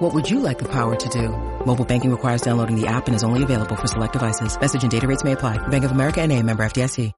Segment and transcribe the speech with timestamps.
[0.00, 1.28] What would you like the power to do?
[1.66, 4.58] Mobile banking requires downloading the app and is only available for select devices.
[4.58, 5.58] Message and data rates may apply.
[5.68, 7.12] Bank of America and a member FDIC.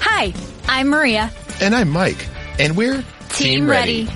[0.00, 0.34] Hi,
[0.66, 1.32] I'm Maria.
[1.62, 2.28] And I'm Mike.
[2.58, 4.06] And we're Team, Ready.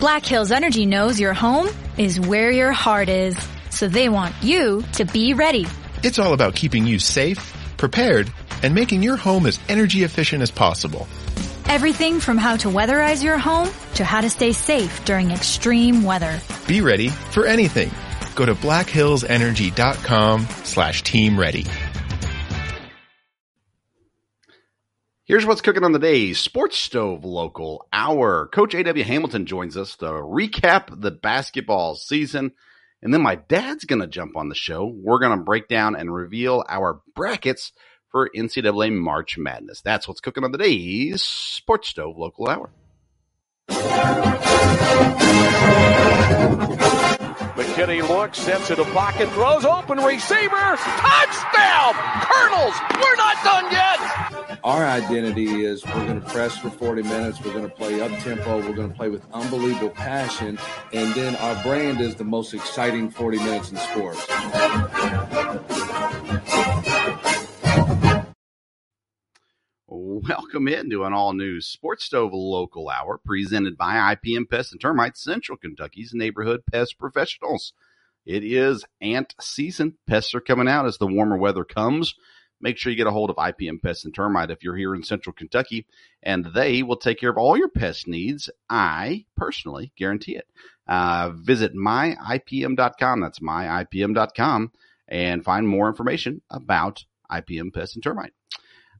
[0.00, 3.36] Black Hills Energy knows your home is where your heart is.
[3.68, 5.66] So they want you to be ready.
[6.02, 10.50] It's all about keeping you safe, prepared, and making your home as energy efficient as
[10.50, 11.08] possible.
[11.68, 16.40] Everything from how to weatherize your home to how to stay safe during extreme weather.
[16.66, 17.90] Be ready for anything.
[18.34, 21.66] Go to blackhillsenergy.com slash team ready.
[25.24, 28.46] Here's what's cooking on the day Sports Stove Local Hour.
[28.46, 29.02] Coach A.W.
[29.02, 32.52] Hamilton joins us to recap the basketball season.
[33.02, 34.86] And then my dad's going to jump on the show.
[34.86, 37.72] We're going to break down and reveal our brackets
[38.10, 39.80] for NCAA March Madness.
[39.80, 42.70] That's what's cooking on the day's Sports Stove Local Hour.
[47.56, 51.94] McKinney looks, steps into pocket, throws open receiver, touchdown!
[52.22, 53.96] Colonels, we're not done yet!
[54.64, 58.10] Our identity is we're going to press for 40 minutes, we're going to play up
[58.20, 60.58] tempo, we're going to play with unbelievable passion,
[60.92, 64.26] and then our brand is the most exciting 40 minutes in sports.
[69.88, 75.22] Welcome into an all new Sports Stove Local Hour presented by IPM Pest and Termites,
[75.22, 77.72] Central Kentucky's neighborhood pest professionals.
[78.24, 79.96] It is ant season.
[80.08, 82.16] Pests are coming out as the warmer weather comes.
[82.60, 85.04] Make sure you get a hold of IPM Pest and Termite if you're here in
[85.04, 85.86] Central Kentucky,
[86.20, 88.50] and they will take care of all your pest needs.
[88.68, 90.48] I personally guarantee it.
[90.88, 93.20] Uh, visit myipm.com.
[93.20, 94.72] That's myipm.com
[95.06, 98.32] and find more information about IPM Pest and Termite.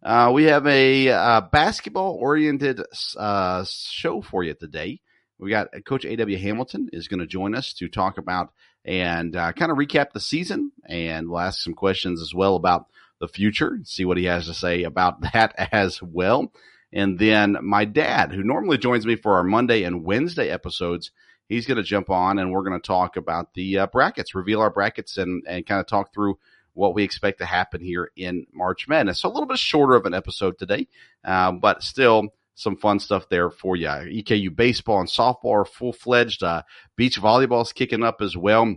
[0.03, 2.81] Uh, we have a uh, basketball oriented
[3.17, 5.01] uh, show for you today.
[5.39, 6.39] We got uh, Coach A.W.
[6.39, 8.53] Hamilton is going to join us to talk about
[8.85, 12.87] and uh, kind of recap the season, and we'll ask some questions as well about
[13.21, 16.53] the future, see what he has to say about that as well.
[16.93, 21.11] And then my dad, who normally joins me for our Monday and Wednesday episodes,
[21.49, 24.61] he's going to jump on and we're going to talk about the uh, brackets, reveal
[24.61, 26.39] our brackets, and, and kind of talk through
[26.77, 29.21] what we expect to happen here in March Madness.
[29.21, 30.87] So a little bit shorter of an episode today,
[31.25, 33.89] uh, but still some fun stuff there for you.
[33.89, 36.43] EKU baseball and softball are full fledged.
[36.43, 36.63] Uh,
[36.97, 38.77] beach volleyball is kicking up as well.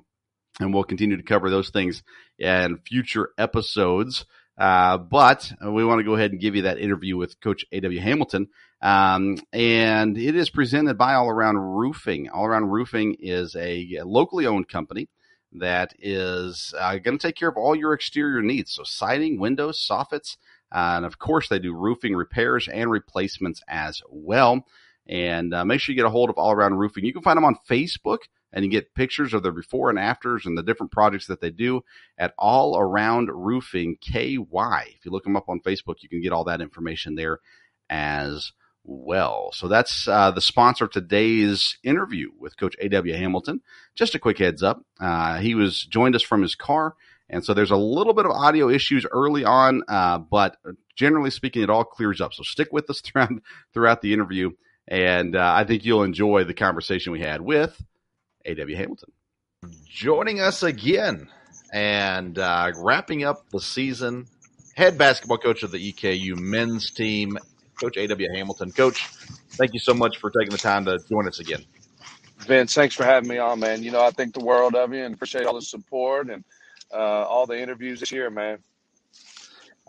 [0.60, 2.04] And we'll continue to cover those things
[2.38, 4.26] in future episodes.
[4.58, 8.00] Uh, but we want to go ahead and give you that interview with Coach A.W.
[8.00, 8.48] Hamilton.
[8.82, 12.30] Um, and it is presented by All Around Roofing.
[12.30, 15.10] All Around Roofing is a locally owned company
[15.54, 18.74] that is uh, going to take care of all your exterior needs.
[18.74, 20.38] So siding, windows, soffits,
[20.72, 24.66] uh, and of course they do roofing repairs and replacements as well.
[25.08, 27.04] And uh, make sure you get a hold of All Around Roofing.
[27.04, 28.20] You can find them on Facebook
[28.54, 31.50] and you get pictures of their before and afters and the different projects that they
[31.50, 31.82] do
[32.18, 34.38] at All Around Roofing KY.
[34.38, 37.40] If you look them up on Facebook, you can get all that information there
[37.90, 38.52] as
[38.84, 39.52] well.
[39.54, 43.14] So that's uh, the sponsor of today's interview with Coach A.W.
[43.14, 43.62] Hamilton.
[43.96, 44.84] Just a quick heads up.
[45.00, 46.96] Uh, he was joined us from his car.
[47.30, 50.58] And so there's a little bit of audio issues early on, uh, but
[50.96, 52.34] generally speaking, it all clears up.
[52.34, 53.32] So stick with us throughout,
[53.74, 54.52] throughout the interview.
[54.88, 57.80] And uh, I think you'll enjoy the conversation we had with
[58.46, 58.76] A.W.
[58.76, 59.12] Hamilton.
[59.86, 61.28] Joining us again
[61.72, 64.26] and uh, wrapping up the season,
[64.76, 67.38] head basketball coach of the EKU men's team,
[67.80, 68.30] Coach A.W.
[68.34, 68.72] Hamilton.
[68.72, 69.08] Coach,
[69.52, 71.64] thank you so much for taking the time to join us again.
[72.40, 73.84] Vince, thanks for having me on, man.
[73.84, 76.44] You know, I think the world of you and appreciate all the support and
[76.92, 78.60] uh, all the interviews this year, man.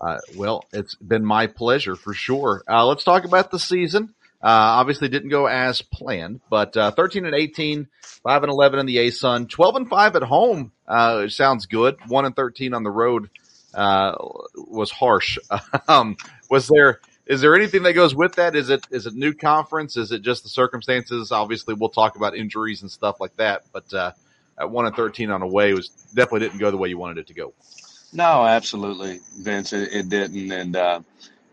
[0.01, 2.63] Uh, well, it's been my pleasure for sure.
[2.69, 4.15] Uh, let's talk about the season.
[4.43, 7.87] Uh, obviously didn't go as planned, but uh, 13 and 18,
[8.23, 10.73] 5 and 11 in the ASUN, 12 and 5 at home.
[10.89, 11.99] Uh, sounds good.
[12.09, 13.29] 1 and 13 on the road
[13.75, 15.39] was harsh.
[15.89, 16.17] um,
[16.49, 18.57] was there is there anything that goes with that?
[18.57, 19.97] Is it is it new conference?
[19.97, 21.31] Is it just the circumstances?
[21.31, 23.63] Obviously, we'll talk about injuries and stuff like that.
[23.73, 24.11] But uh,
[24.59, 27.29] at one and thirteen on away was definitely didn't go the way you wanted it
[27.29, 27.55] to go.
[28.13, 29.73] No, absolutely, Vince.
[29.73, 31.01] It, it didn't, and uh,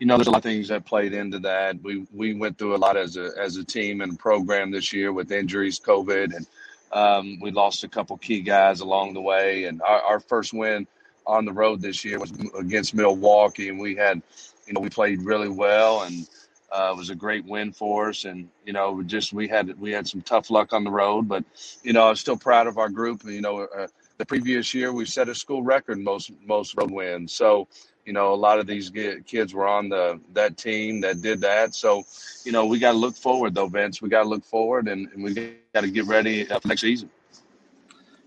[0.00, 1.80] you know, there's a lot of things that played into that.
[1.80, 5.12] We we went through a lot as a as a team and program this year
[5.12, 6.46] with injuries, COVID, and
[6.90, 9.64] um, we lost a couple key guys along the way.
[9.64, 10.88] And our, our first win
[11.24, 14.22] on the road this year was against Milwaukee, and we had,
[14.68, 16.28] you know, we played really well, and
[16.70, 18.24] uh, it was a great win for us.
[18.24, 21.44] And you know, just we had we had some tough luck on the road, but
[21.82, 23.24] you know, I'm still proud of our group.
[23.24, 23.88] You know, uh,
[24.18, 27.32] the previous year we set a school record most most road wins.
[27.32, 27.66] So
[28.04, 28.90] you know, a lot of these
[29.26, 31.74] kids were on the that team that did that.
[31.74, 32.04] So
[32.44, 34.02] you know, we got to look forward though, Vince.
[34.02, 37.10] We got to look forward, and, and we got to get ready for next season.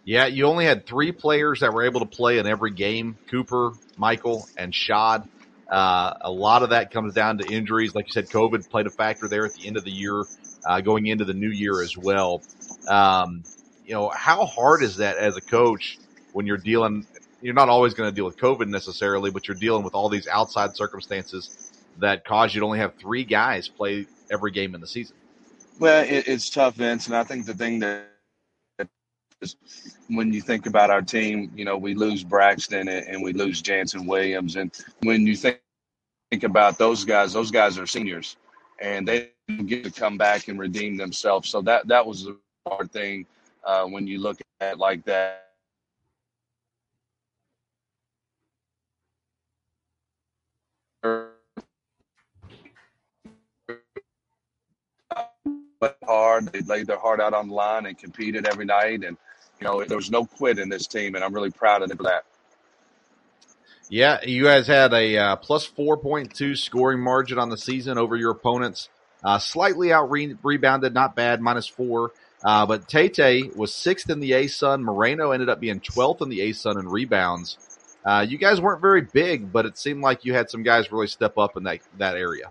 [0.04, 3.74] Yeah, you only had three players that were able to play in every game: Cooper,
[3.98, 5.28] Michael, and Shad.
[5.71, 7.95] Uh, a lot of that comes down to injuries.
[7.95, 10.25] Like you said, COVID played a factor there at the end of the year,
[10.65, 12.44] uh, going into the new year as well.
[12.88, 13.44] Um,
[13.85, 15.97] you know, how hard is that as a coach
[16.33, 17.07] when you're dealing?
[17.41, 20.27] You're not always going to deal with COVID necessarily, but you're dealing with all these
[20.27, 24.88] outside circumstances that cause you to only have three guys play every game in the
[24.88, 25.15] season.
[25.79, 28.11] Well, it, it's tough, Vince, and I think the thing that
[29.42, 29.56] is
[30.08, 33.62] when you think about our team, you know, we lose Braxton and, and we lose
[33.62, 34.72] Jannson Williams, and
[35.02, 35.60] when you think
[36.32, 38.38] think about those guys, those guys are seniors,
[38.80, 39.32] and they
[39.66, 41.50] get to come back and redeem themselves.
[41.50, 42.36] So that that was a
[42.70, 43.26] hard thing
[43.66, 45.42] uh, when you look at like that.
[56.12, 56.52] hard.
[56.52, 59.04] They laid their heart out on the line and competed every night.
[59.04, 59.18] And,
[59.62, 61.16] you know, there was no quit in this team.
[61.16, 62.25] And I'm really proud of them for that.
[63.90, 68.31] Yeah, you guys had a uh, plus 4.2 scoring margin on the season over your
[68.31, 68.90] opponents.
[69.24, 72.12] Uh, slightly out re- rebounded, not bad, minus four.
[72.44, 74.81] Uh, but Tate was sixth in the ASUN.
[74.81, 77.57] Moreno ended up being 12th in the ASUN in rebounds.
[78.04, 81.06] Uh, you guys weren't very big, but it seemed like you had some guys really
[81.06, 82.50] step up in that, that area.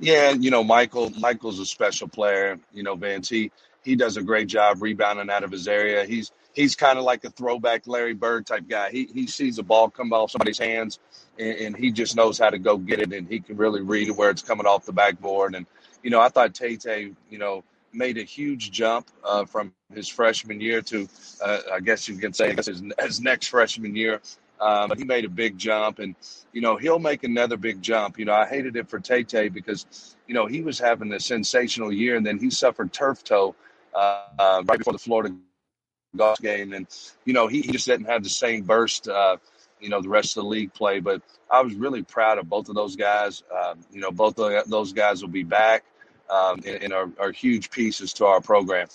[0.00, 1.10] Yeah, you know, Michael.
[1.10, 2.58] Michael's a special player.
[2.72, 3.28] You know, Vance.
[3.28, 3.52] He
[3.84, 6.04] he does a great job rebounding out of his area.
[6.04, 8.90] He's he's kind of like a throwback Larry Bird type guy.
[8.90, 10.98] He he sees a ball come off somebody's hands,
[11.38, 14.10] and, and he just knows how to go get it, and he can really read
[14.12, 15.54] where it's coming off the backboard.
[15.54, 15.66] And
[16.02, 16.78] you know, I thought Tay,
[17.30, 21.08] you know, made a huge jump uh, from his freshman year to,
[21.42, 24.20] uh, I guess you can say, his, his next freshman year.
[24.60, 26.14] Um, but he made a big jump, and
[26.52, 28.18] you know he'll make another big jump.
[28.18, 31.92] You know, I hated it for Tay because you know he was having a sensational
[31.92, 33.56] year, and then he suffered turf toe
[33.94, 35.34] uh, uh, right before the Florida
[36.16, 36.86] Gulf game, and
[37.24, 39.08] you know he, he just didn't have the same burst.
[39.08, 39.36] Uh,
[39.80, 42.68] you know the rest of the league play, but I was really proud of both
[42.68, 43.42] of those guys.
[43.54, 45.84] Um, you know, both of those guys will be back
[46.30, 48.88] um, and, and are, are huge pieces to our program.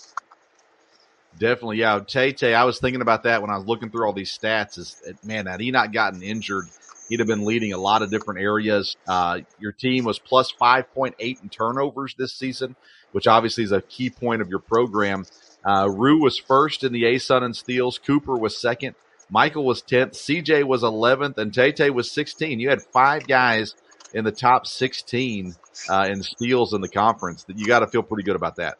[1.38, 2.00] Definitely, yeah.
[2.06, 4.78] Tay Tay, I was thinking about that when I was looking through all these stats.
[4.78, 6.66] Is man, had he not gotten injured,
[7.08, 8.98] he'd have been leading a lot of different areas.
[9.08, 12.76] Uh, your team was plus five point eight in turnovers this season,
[13.12, 15.26] which obviously is a key point of your program.
[15.64, 17.98] Uh, Rue was first in the ASUN and steals.
[17.98, 18.96] Cooper was second.
[19.30, 20.14] Michael was tenth.
[20.14, 22.60] CJ was eleventh, and Tay Tay was sixteen.
[22.60, 23.76] You had five guys
[24.14, 25.56] in the top sixteen
[25.90, 27.44] uh, in steals in the conference.
[27.44, 28.78] That you got to feel pretty good about that.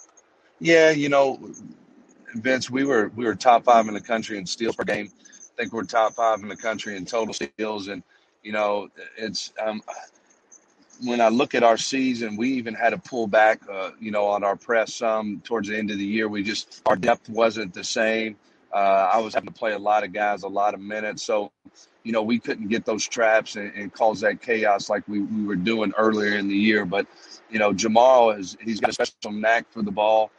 [0.60, 1.40] Yeah, you know,
[2.36, 5.12] Vince, we were we were top five in the country in steals per game.
[5.22, 8.02] I think we're top five in the country in total steals, and
[8.44, 9.82] you know, it's um,
[11.04, 14.26] when I look at our season, we even had to pull back, uh, you know,
[14.26, 16.28] on our press some towards the end of the year.
[16.28, 18.38] We just our depth wasn't the same.
[18.74, 21.52] Uh, I was having to play a lot of guys, a lot of minutes, so
[22.04, 25.46] you know we couldn't get those traps and, and cause that chaos like we, we
[25.46, 26.86] were doing earlier in the year.
[26.86, 27.08] But
[27.50, 30.32] you know, Jamal is he's got a special knack for the ball.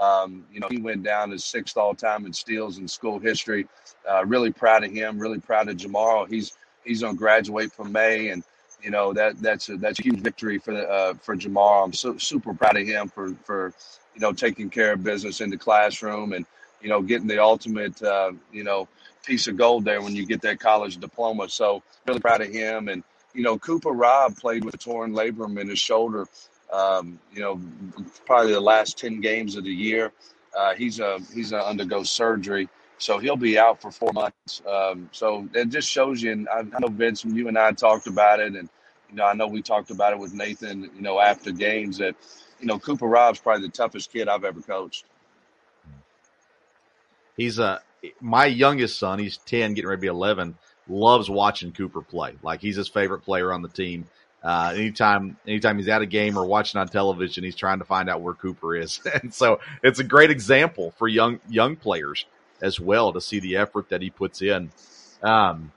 [0.00, 3.66] Um, you know, he went down as sixth all time in steals in school history.
[4.10, 5.18] Uh, really proud of him.
[5.18, 6.24] Really proud of Jamal.
[6.26, 8.42] He's he's to graduate from May, and
[8.82, 11.84] you know that that's a that's a huge victory for the, uh, for Jamal.
[11.84, 13.72] I'm so, super proud of him for for
[14.14, 16.46] you know taking care of business in the classroom and
[16.82, 18.88] you know getting the ultimate uh, you know
[19.24, 21.48] piece of gold there when you get that college diploma.
[21.48, 22.88] So really proud of him.
[22.88, 23.02] And
[23.34, 26.26] you know Cooper Robb played with a torn labrum in his shoulder
[26.72, 27.60] um, you know,
[28.24, 30.12] probably the last ten games of the year.
[30.56, 34.62] Uh, he's a he's a undergo surgery, so he'll be out for four months.
[34.66, 36.32] Um, so it just shows you.
[36.32, 38.68] And I, know Vince, you and I talked about it, and
[39.10, 40.90] you know, I know we talked about it with Nathan.
[40.94, 42.14] You know, after games that,
[42.60, 45.04] you know, Cooper Robb's probably the toughest kid I've ever coached.
[47.36, 47.78] He's a uh,
[48.20, 49.18] my youngest son.
[49.18, 50.56] He's ten, getting ready to be eleven.
[50.88, 52.34] Loves watching Cooper play.
[52.42, 54.06] Like he's his favorite player on the team.
[54.42, 58.08] Uh, anytime, anytime he's at a game or watching on television, he's trying to find
[58.08, 62.24] out where Cooper is, and so it's a great example for young young players
[62.62, 64.70] as well to see the effort that he puts in.
[65.22, 65.72] Um,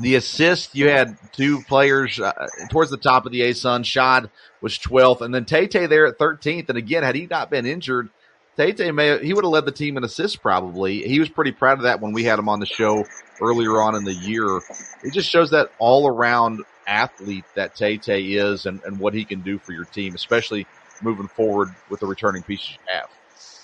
[0.00, 2.32] the assist, you had two players uh,
[2.70, 3.84] towards the top of the ASUN.
[3.84, 6.68] Shad was 12th, and then Tay Tay there at 13th.
[6.68, 8.08] And again, had he not been injured,
[8.56, 11.02] Tate may he would have led the team in assists probably.
[11.02, 13.04] He was pretty proud of that when we had him on the show
[13.40, 14.60] earlier on in the year.
[15.02, 19.40] It just shows that all around athlete that Tate is and, and what he can
[19.40, 20.66] do for your team, especially
[21.02, 23.08] moving forward with the returning pieces you have.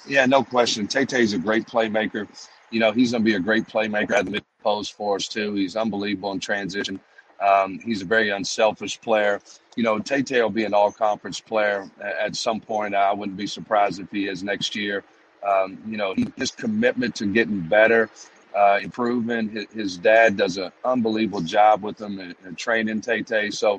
[0.06, 0.86] Yeah, no question.
[0.86, 2.28] Tate is a great playmaker.
[2.70, 5.28] You know, he's going to be a great playmaker at the mid post for us,
[5.28, 5.54] too.
[5.54, 7.00] He's unbelievable in transition.
[7.40, 9.40] Um, he's a very unselfish player.
[9.76, 12.94] You know, Tate will be an all conference player at some point.
[12.94, 15.04] I wouldn't be surprised if he is next year.
[15.46, 18.10] Um, you know, his commitment to getting better,
[18.56, 19.52] uh, improvement.
[19.52, 23.54] His, his, dad does an unbelievable job with him and, and training Tate.
[23.54, 23.74] So,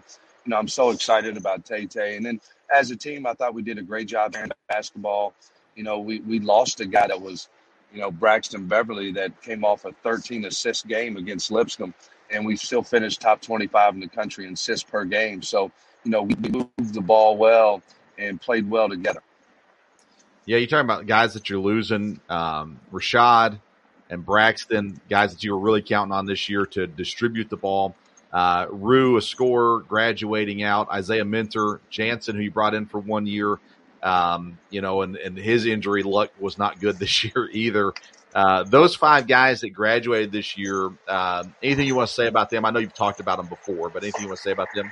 [0.45, 1.97] you know, I'm so excited about Tate.
[1.97, 2.39] And then
[2.73, 5.33] as a team, I thought we did a great job in basketball.
[5.79, 7.47] You know, we, we lost a guy that was,
[7.93, 11.93] you know, Braxton Beverly that came off a 13 assist game against Lipscomb
[12.29, 15.41] and we still finished top 25 in the country in assists per game.
[15.41, 15.71] So,
[16.03, 17.81] you know, we moved the ball well
[18.17, 19.21] and played well together.
[20.45, 23.57] Yeah, you're talking about guys that you're losing, um, Rashad
[24.09, 27.95] and Braxton, guys that you were really counting on this year to distribute the ball.
[28.33, 30.89] Uh, Rue, a scorer, graduating out.
[30.91, 33.59] Isaiah Minter, Jannson, who you brought in for one year.
[34.01, 37.93] Um, you know, and, and his injury luck was not good this year either.
[38.33, 42.49] Uh, those five guys that graduated this year, uh, anything you want to say about
[42.49, 42.63] them?
[42.63, 44.91] I know you've talked about them before, but anything you want to say about them?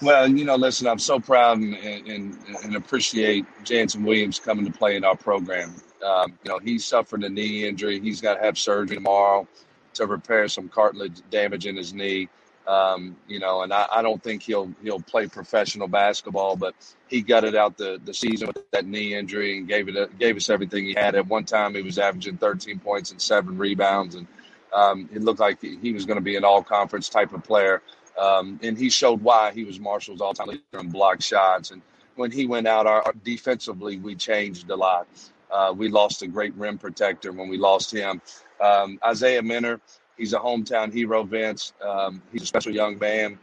[0.00, 4.70] Well, you know, listen, I'm so proud and, and, and appreciate Jannson Williams coming to
[4.70, 5.74] play in our program.
[6.06, 8.00] Um, you know, he suffered a knee injury.
[8.00, 9.46] He's got to have surgery tomorrow
[9.94, 12.28] to repair some cartilage damage in his knee.
[12.68, 16.74] Um, you know, and I, I, don't think he'll he'll play professional basketball, but
[17.08, 20.36] he gutted out the, the season with that knee injury and gave it a, gave
[20.36, 21.14] us everything he had.
[21.14, 24.26] At one time, he was averaging 13 points and seven rebounds, and
[24.74, 27.82] um, it looked like he was going to be an all conference type of player.
[28.18, 31.70] Um, and he showed why he was Marshall's all time leader in block shots.
[31.70, 31.80] And
[32.16, 35.06] when he went out, our, our defensively we changed a lot.
[35.50, 38.20] Uh, we lost a great rim protector when we lost him.
[38.60, 39.80] Um, Isaiah Minter,
[40.18, 41.72] he's a hometown hero, Vince.
[41.82, 43.38] Um, he's a special young man.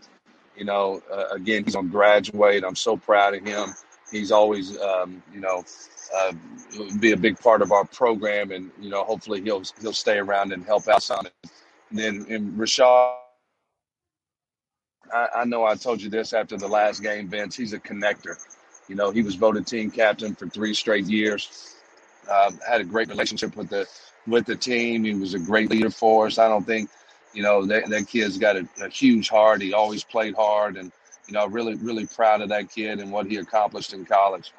[0.56, 2.64] You know, uh, again, he's on graduate.
[2.64, 3.74] I'm so proud of him.
[4.12, 5.64] He's always, um, you know,
[6.16, 6.34] uh,
[7.00, 10.54] be a big part of our program, and you know, hopefully he'll he'll stay around
[10.54, 11.28] and help out some.
[11.90, 13.16] And then in Rashad,
[15.14, 17.56] I, I know I told you this after the last game, Vince.
[17.56, 18.38] He's a connector.
[18.88, 21.76] You know, he was voted team captain for three straight years.
[22.32, 23.88] Um, had a great relationship with the
[24.28, 25.04] with the team.
[25.04, 26.38] He was a great leader for us.
[26.38, 26.90] I don't think,
[27.34, 29.62] you know, that, that kid's got a, a huge heart.
[29.62, 30.92] He always played hard, and
[31.28, 34.52] you know, really, really proud of that kid and what he accomplished in college.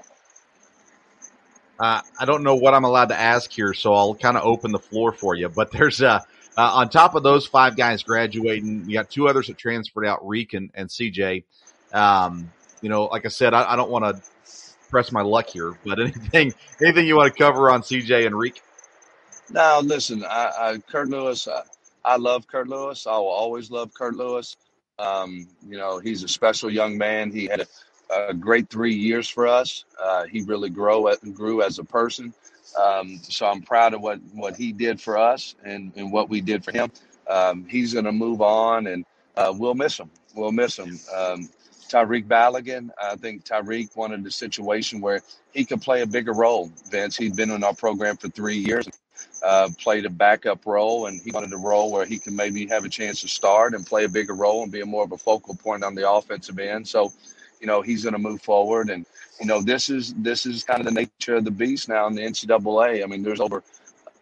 [1.79, 4.73] Uh, I don't know what I'm allowed to ask here, so I'll kind of open
[4.73, 5.49] the floor for you.
[5.49, 6.21] But there's uh,
[6.57, 10.27] uh, on top of those five guys graduating, you got two others that transferred out,
[10.27, 11.45] Reek and, and CJ.
[11.93, 14.23] Um, you know, like I said, I, I don't want to
[14.89, 18.63] press my luck here, but anything, anything you want to cover on CJ and Reek?
[19.51, 21.63] Now, listen, I, I Kurt Lewis, I,
[22.05, 23.07] I, love Kurt Lewis.
[23.07, 24.57] I will always love Kurt Lewis.
[24.99, 27.31] Um, you know, he's a special young man.
[27.31, 29.85] He had a, a great three years for us.
[30.03, 32.35] Uh, he really grow grew as a person.
[32.77, 36.41] Um, so I'm proud of what, what he did for us and, and what we
[36.41, 36.91] did for him.
[37.29, 39.05] Um, he's going to move on, and
[39.37, 40.11] uh, we'll miss him.
[40.35, 40.99] We'll miss him.
[41.15, 41.49] Um,
[41.89, 45.23] Tyreek Balogun, I think Tyreek wanted a situation where
[45.53, 46.71] he could play a bigger role.
[46.91, 48.89] Vince, he'd been in our program for three years
[49.47, 52.85] uh, played a backup role, and he wanted a role where he can maybe have
[52.85, 55.17] a chance to start and play a bigger role and be a more of a
[55.17, 56.89] focal point on the offensive end.
[56.89, 57.13] So,
[57.61, 59.07] you know, he's going to move forward, and
[59.41, 62.17] you know, this is this is kind of the nature of the beast now in
[62.17, 63.05] the NCAA.
[63.05, 63.63] I mean, there's over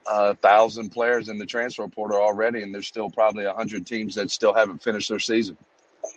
[0.06, 4.16] a thousand players in the transfer portal already, and there's still probably a hundred teams
[4.16, 5.56] that still haven't finished their season.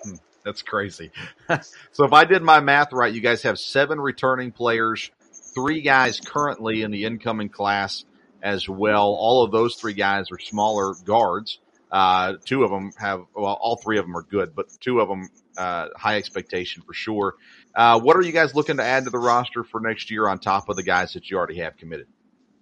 [0.04, 1.12] Hmm, that's crazy.
[1.94, 5.12] so if I did my math right, you guys have seven returning players,
[5.56, 8.04] three guys currently in the incoming class
[8.42, 9.06] as well.
[9.06, 11.60] All of those three guys are smaller guards.
[11.92, 15.08] Uh, two of them have, well, all three of them are good, but two of
[15.08, 17.36] them, uh, high expectation for sure.
[17.74, 20.40] Uh, what are you guys looking to add to the roster for next year on
[20.40, 22.08] top of the guys that you already have committed?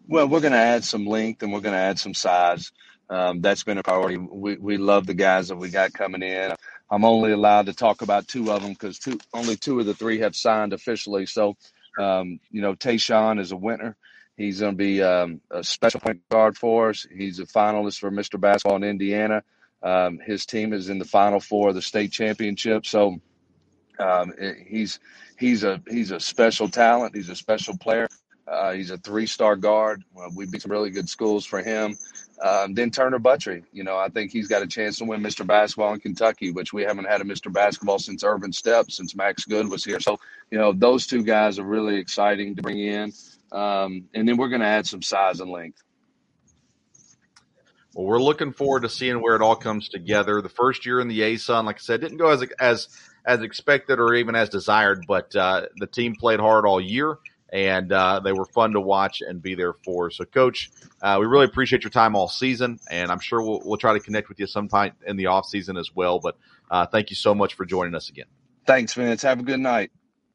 [0.08, 2.72] Well, we're going to add some length and we're going to add some size.
[3.10, 4.18] Um, that's been a priority.
[4.18, 6.54] We, we love the guys that we got coming in.
[6.90, 9.96] I'm only allowed to talk about two of them because two, only two of the
[9.96, 11.26] three have signed officially.
[11.26, 11.56] So,
[12.00, 13.96] um, you know, Tayshawn is a winner.
[14.38, 17.08] He's going to be um, a special point guard for us.
[17.14, 18.40] He's a finalist for Mr.
[18.40, 19.44] Basketball in Indiana.
[19.84, 22.86] Um, his team is in the Final Four of the state championship.
[22.86, 23.20] So
[24.00, 24.34] um,
[24.68, 25.00] he's
[25.38, 27.16] he's a he's a special talent.
[27.16, 28.08] He's a special player.
[28.48, 30.04] Uh, he's a three-star guard.
[30.14, 31.98] Well, we beat some really good schools for him.
[32.44, 33.64] um, then Turner Buttry.
[33.72, 35.48] You know, I think he's got a chance to win Mr.
[35.48, 37.52] Basketball in Kentucky, which we haven't had a Mr.
[37.52, 40.00] Basketball since Urban Stepp, since Max Good was here.
[40.00, 40.20] So,
[40.52, 43.14] you know, those two guys are really exciting to bring in.
[43.56, 45.82] Um, and then we're going to add some size and length.
[47.94, 50.42] Well, we're looking forward to seeing where it all comes together.
[50.42, 52.90] The first year in the ASUN, like I said, didn't go as as
[53.26, 57.18] as expected or even as desired, but uh, the team played hard all year
[57.54, 60.12] and uh, they were fun to watch and be there for.
[60.12, 60.70] So, Coach,
[61.02, 64.00] uh, we really appreciate your time all season, and I'm sure we'll, we'll try to
[64.02, 66.20] connect with you sometime in the off season as well.
[66.20, 66.38] But
[66.70, 68.26] uh, thank you so much for joining us again.
[68.68, 69.22] Thanks, Vince.
[69.22, 69.92] Have a good night.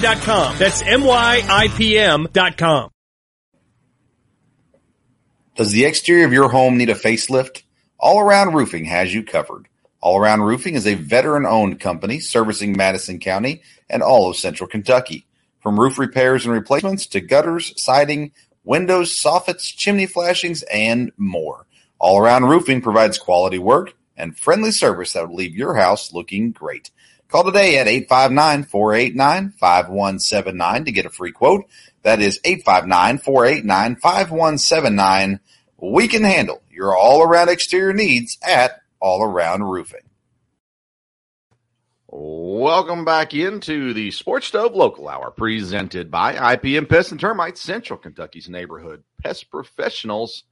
[0.00, 0.58] myipm.com.
[0.58, 2.30] That's myipm.com.
[5.56, 7.62] Does the exterior of your home need a facelift?
[7.98, 9.68] All Around Roofing has you covered.
[10.00, 14.68] All Around Roofing is a veteran owned company servicing Madison County and all of central
[14.68, 15.26] Kentucky.
[15.60, 18.32] From roof repairs and replacements to gutters, siding,
[18.64, 21.66] windows, soffits, chimney flashings, and more.
[21.98, 26.52] All Around Roofing provides quality work and friendly service that will leave your house looking
[26.52, 26.90] great.
[27.30, 31.66] Call today at 859-489-5179 to get a free quote.
[32.02, 35.38] That is 859-489-5179.
[35.80, 40.00] We can handle your all around exterior needs at All Around Roofing.
[42.08, 47.96] Welcome back into the Sports Stove Local Hour presented by IPM Pest and Termites, Central
[47.96, 50.42] Kentucky's neighborhood pest professionals.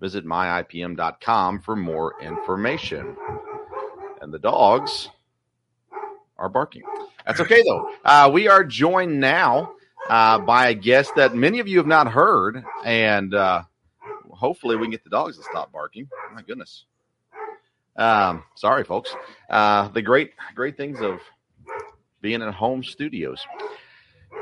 [0.00, 3.14] Visit myipm.com for more information.
[4.22, 5.10] And the dogs
[6.44, 6.82] are barking.
[7.26, 7.90] That's okay though.
[8.04, 9.72] Uh, we are joined now
[10.08, 13.62] uh, by a guest that many of you have not heard, and uh,
[14.30, 16.08] hopefully we can get the dogs to stop barking.
[16.34, 16.84] My goodness.
[17.96, 19.14] Um, sorry, folks.
[19.48, 21.20] Uh, the great, great things of
[22.20, 23.40] being in home studios.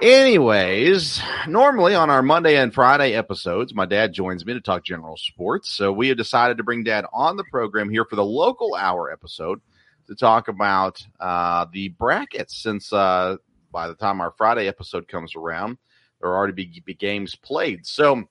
[0.00, 5.16] Anyways, normally on our Monday and Friday episodes, my dad joins me to talk general
[5.16, 5.70] sports.
[5.70, 9.12] So we have decided to bring dad on the program here for the local hour
[9.12, 9.60] episode
[10.12, 13.36] to talk about uh, the brackets since uh,
[13.72, 15.78] by the time our Friday episode comes around,
[16.20, 17.86] there will already be, be games played.
[17.86, 18.22] So,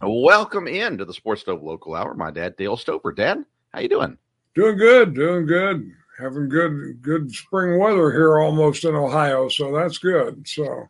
[0.00, 2.14] welcome in to the Sports Stove Local Hour.
[2.14, 3.12] My dad, Dale Stover.
[3.12, 4.16] Dad, how you doing?
[4.54, 5.90] Doing good, doing good.
[6.18, 10.46] Having good good spring weather here almost in Ohio, so that's good.
[10.48, 10.88] So,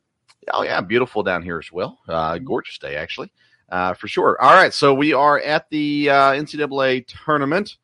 [0.53, 1.99] oh yeah, beautiful down here as well.
[2.09, 3.31] Uh, gorgeous day actually,
[3.71, 4.41] uh, for sure.
[4.41, 7.77] All right, so we are at the uh, NCAA tournament.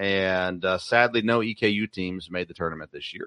[0.00, 3.26] And uh, sadly, no EKU teams made the tournament this year.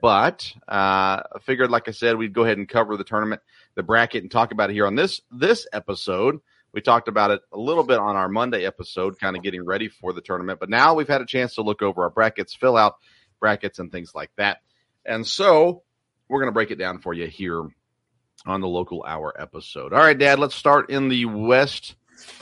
[0.00, 3.42] But uh, I figured, like I said, we'd go ahead and cover the tournament,
[3.74, 6.38] the bracket, and talk about it here on this this episode.
[6.72, 9.88] We talked about it a little bit on our Monday episode, kind of getting ready
[9.88, 10.60] for the tournament.
[10.60, 12.94] But now we've had a chance to look over our brackets, fill out
[13.40, 14.58] brackets, and things like that.
[15.04, 15.82] And so
[16.28, 17.66] we're going to break it down for you here
[18.46, 19.92] on the local hour episode.
[19.92, 21.96] All right, Dad, let's start in the West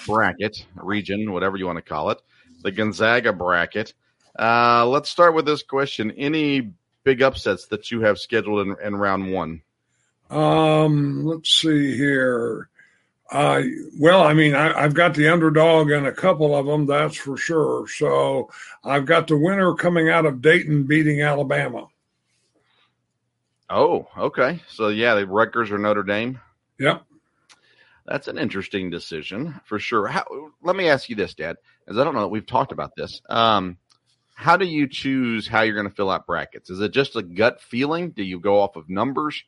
[0.06, 2.20] bracket region, whatever you want to call it
[2.62, 3.94] the Gonzaga bracket.
[4.38, 6.10] Uh, let's start with this question.
[6.12, 6.72] Any
[7.04, 9.62] big upsets that you have scheduled in, in round one?
[10.30, 12.68] Um, let's see here.
[13.30, 13.62] Uh,
[13.98, 17.36] well, I mean, I, have got the underdog in a couple of them, that's for
[17.36, 17.86] sure.
[17.88, 18.50] So
[18.84, 21.88] I've got the winner coming out of Dayton beating Alabama.
[23.70, 24.60] Oh, okay.
[24.68, 26.40] So yeah, the Rutgers or Notre Dame.
[26.78, 27.04] Yep.
[28.06, 30.08] That's an interesting decision for sure.
[30.08, 30.24] How,
[30.62, 33.20] let me ask you this, Dad, as I don't know that we've talked about this.
[33.28, 33.78] Um,
[34.34, 36.70] how do you choose how you're going to fill out brackets?
[36.70, 38.10] Is it just a gut feeling?
[38.10, 39.44] Do you go off of numbers?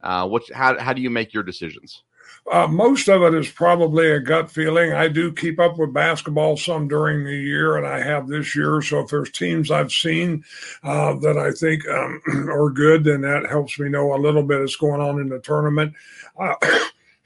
[0.00, 0.44] Uh, what?
[0.52, 2.02] How how do you make your decisions?
[2.50, 4.92] Uh, most of it is probably a gut feeling.
[4.92, 8.80] I do keep up with basketball some during the year, and I have this year.
[8.80, 10.44] So if there's teams I've seen
[10.82, 14.60] uh, that I think um, are good, then that helps me know a little bit
[14.60, 15.94] what's going on in the tournament.
[16.38, 16.54] Uh,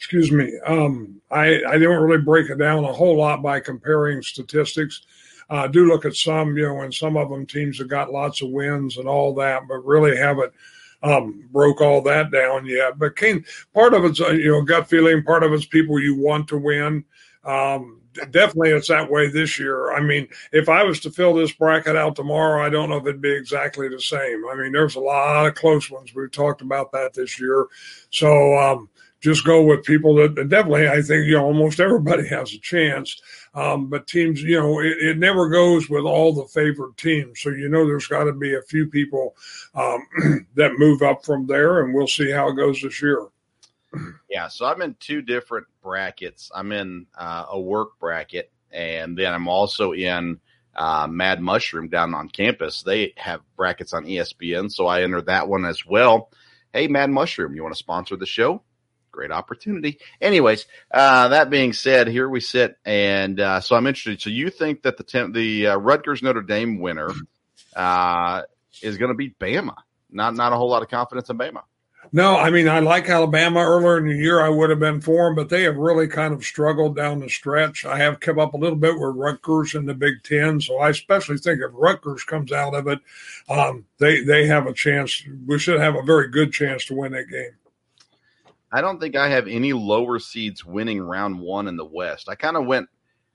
[0.03, 4.21] excuse me, um, I, I don't really break it down a whole lot by comparing
[4.21, 5.03] statistics.
[5.49, 8.11] I uh, do look at some, you know, and some of them teams have got
[8.11, 10.53] lots of wins and all that, but really haven't
[11.05, 12.99] um, broke all that down yet.
[12.99, 16.19] But Kane, part of it's uh, you know gut feeling, part of it's people you
[16.19, 17.05] want to win.
[17.45, 19.93] Um, definitely, it's that way this year.
[19.93, 23.07] I mean, if I was to fill this bracket out tomorrow, I don't know if
[23.07, 24.43] it'd be exactly the same.
[24.51, 26.13] I mean, there's a lot of close ones.
[26.13, 27.69] We've talked about that this year,
[28.11, 28.89] so um,
[29.23, 33.23] just go with people that definitely I think you know almost everybody has a chance.
[33.55, 37.41] Um, but teams, you know, it, it, never goes with all the favored teams.
[37.41, 39.37] So you know there's got to be a few people
[39.75, 40.07] um,
[40.57, 43.29] that move up from there, and we'll see how it goes this year.
[44.29, 46.51] Yeah, so I'm in two different brackets.
[46.55, 50.41] I'm in uh, a work bracket, and then I'm also in
[50.75, 52.83] uh, Mad Mushroom down on campus.
[52.83, 56.31] They have brackets on ESPN, so I entered that one as well.
[56.73, 58.63] Hey, Mad Mushroom, you want to sponsor the show?
[59.13, 59.99] Great opportunity.
[60.23, 64.23] Anyways, uh, that being said, here we sit, and uh, so I'm interested.
[64.23, 67.11] So you think that the the uh, Rutgers Notre Dame winner
[67.77, 68.43] uh,
[68.83, 69.77] is going to beat Bama?
[70.11, 71.63] Not not a whole lot of confidence in Bama.
[72.11, 74.41] No, I mean I like Alabama earlier in the year.
[74.41, 77.29] I would have been for them, but they have really kind of struggled down the
[77.29, 77.85] stretch.
[77.85, 80.89] I have kept up a little bit with Rutgers in the Big Ten, so I
[80.91, 82.99] especially think if Rutgers comes out of it,
[83.49, 85.23] um, they they have a chance.
[85.47, 87.53] We should have a very good chance to win that game.
[88.73, 92.31] I don't think I have any lower seeds winning round one in the West.
[92.31, 92.89] I kind of went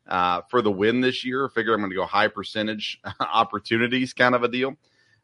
[0.08, 1.48] uh, for the win this year.
[1.48, 4.76] Figure I'm going to go high percentage opportunities, kind of a deal.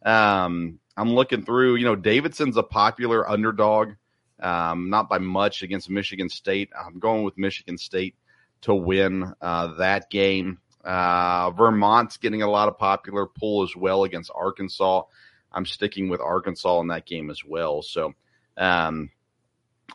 [0.06, 3.94] Um, I'm looking through, you know, Davidson's a popular underdog,
[4.40, 6.70] um, not by much against Michigan State.
[6.78, 8.16] I'm going with Michigan State
[8.62, 10.60] to win uh, that game.
[10.84, 15.04] Uh, Vermont's getting a lot of popular pull as well against Arkansas.
[15.52, 17.82] I'm sticking with Arkansas in that game as well.
[17.82, 18.14] So,
[18.58, 19.10] um,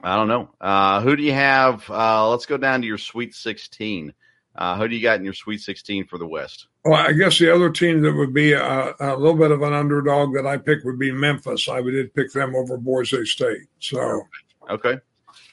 [0.02, 0.50] I don't know.
[0.60, 1.88] Uh, who do you have?
[1.90, 4.12] Uh, let's go down to your Sweet 16.
[4.54, 6.66] Uh, who do you got in your Sweet 16 for the West?
[6.84, 9.72] Well, I guess the other team that would be a, a little bit of an
[9.72, 11.68] underdog that I picked would be Memphis.
[11.68, 13.66] I did pick them over Boise State.
[13.78, 14.22] So,
[14.70, 14.98] okay.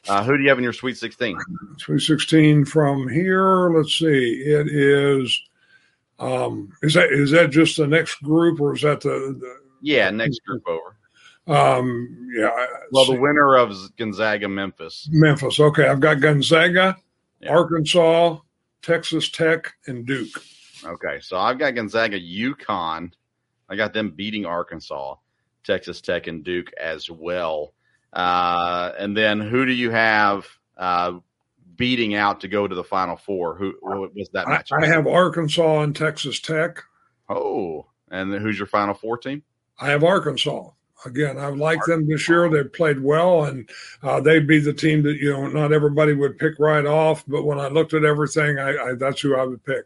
[0.08, 1.38] Uh, who do you have in your Sweet 16?
[1.78, 3.70] Sweet 16 from here.
[3.76, 4.44] Let's see.
[4.46, 5.42] It is.
[6.20, 10.10] Um, is that is that just the next group, or is that the, the yeah
[10.12, 10.96] next group over?
[11.48, 12.50] Um, yeah.
[12.92, 15.08] Well, the winner of Gonzaga, Memphis.
[15.12, 15.60] Memphis.
[15.60, 16.98] Okay, I've got Gonzaga,
[17.40, 17.52] yeah.
[17.52, 18.40] Arkansas,
[18.82, 20.42] Texas Tech, and Duke.
[20.84, 23.12] Okay, so I've got Gonzaga, UConn.
[23.70, 25.16] I got them beating Arkansas,
[25.64, 27.74] Texas Tech, and Duke as well.
[28.14, 31.14] Uh, and then who do you have uh,
[31.76, 33.56] beating out to go to the Final Four?
[33.56, 34.72] Who, who was that match?
[34.72, 36.82] I, I have Arkansas and Texas Tech.
[37.30, 39.44] Oh, and who's your Final Four team?
[39.80, 40.70] I have Arkansas
[41.06, 42.50] again, I like them this year.
[42.50, 43.70] They've played well, and
[44.04, 47.24] uh, they'd be the team that you know not everybody would pick right off.
[47.28, 49.86] But when I looked at everything, I, I that's who I would pick.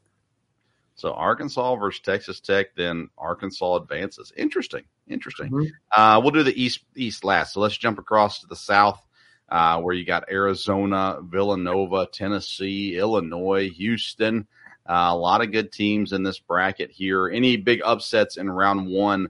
[0.95, 4.33] So Arkansas versus Texas Tech, then Arkansas advances.
[4.35, 5.49] Interesting, interesting.
[5.49, 6.01] Mm-hmm.
[6.01, 7.53] Uh, we'll do the East East last.
[7.53, 9.01] So let's jump across to the South,
[9.49, 14.47] uh, where you got Arizona, Villanova, Tennessee, Illinois, Houston.
[14.89, 17.29] Uh, a lot of good teams in this bracket here.
[17.29, 19.29] Any big upsets in round one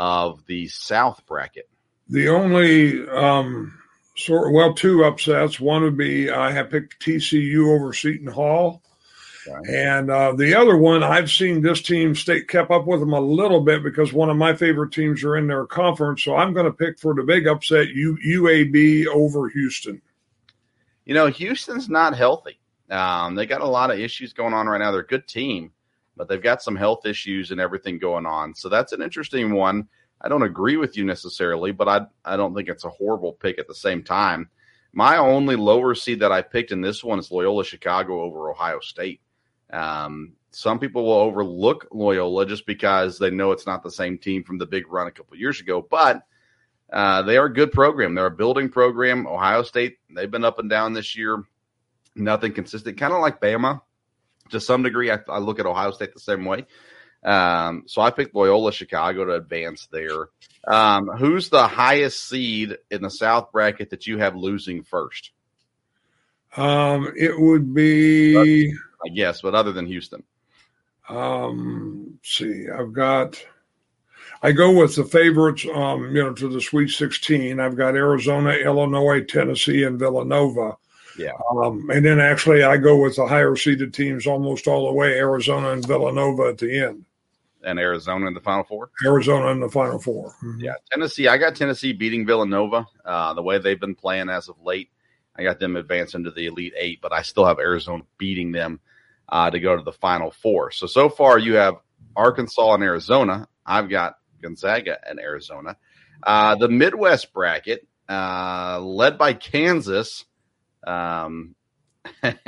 [0.00, 1.68] of the South bracket?
[2.08, 3.78] The only um,
[4.16, 5.60] sort well, two upsets.
[5.60, 8.82] One would be I have picked TCU over Seton Hall.
[9.68, 13.20] And uh, the other one, I've seen this team stay kept up with them a
[13.20, 16.22] little bit because one of my favorite teams are in their conference.
[16.22, 20.00] So I'm going to pick for the big upset U, UAB over Houston.
[21.04, 22.60] You know, Houston's not healthy.
[22.90, 24.92] Um, they got a lot of issues going on right now.
[24.92, 25.72] They're a good team,
[26.20, 28.54] but they've got some health issues and everything going on.
[28.54, 29.88] So that's an interesting one.
[30.20, 33.58] I don't agree with you necessarily, but I I don't think it's a horrible pick
[33.58, 34.50] at the same time.
[34.92, 38.80] My only lower seed that I picked in this one is Loyola Chicago over Ohio
[38.80, 39.22] State.
[39.72, 44.44] Um, some people will overlook Loyola just because they know it's not the same team
[44.44, 46.22] from the big run a couple years ago, but
[46.92, 48.14] uh, they are a good program.
[48.14, 49.26] They're a building program.
[49.26, 51.44] Ohio State, they've been up and down this year,
[52.14, 53.80] nothing consistent, kind of like Bama
[54.50, 56.66] to some degree, I, I, look at Ohio State the same way.
[57.22, 60.28] Um, so I picked Loyola Chicago to advance there.
[60.66, 65.32] Um, who's the highest seed in the South bracket that you have losing first?
[66.56, 68.72] Um, it would be,
[69.04, 70.22] I guess, but other than Houston.
[71.08, 73.44] Um, see, I've got.
[74.42, 77.60] I go with the favorites, um, you know, to the Sweet 16.
[77.60, 80.78] I've got Arizona, Illinois, Tennessee, and Villanova.
[81.18, 81.32] Yeah.
[81.50, 85.16] Um, and then actually, I go with the higher seeded teams almost all the way
[85.18, 87.04] Arizona and Villanova at the end.
[87.62, 88.90] And Arizona in the Final Four?
[89.04, 90.60] Arizona in the Final 4 mm-hmm.
[90.60, 90.74] Yeah.
[90.90, 94.90] Tennessee, I got Tennessee beating Villanova uh, the way they've been playing as of late.
[95.36, 98.80] I got them advancing to the Elite Eight, but I still have Arizona beating them
[99.28, 100.70] uh, to go to the Final Four.
[100.70, 101.76] So, so far, you have
[102.16, 103.48] Arkansas and Arizona.
[103.64, 105.76] I've got Gonzaga and Arizona.
[106.22, 110.24] Uh, the Midwest bracket, uh, led by Kansas,
[110.86, 111.54] um,
[112.22, 112.38] and